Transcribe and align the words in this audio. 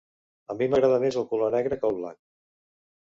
A 0.53 0.53
mi 0.61 0.67
m'agrada 0.73 0.97
més 1.05 1.19
el 1.21 1.27
color 1.33 1.53
negre 1.59 1.79
que 1.85 1.91
el 1.93 2.01
blanc. 2.01 2.21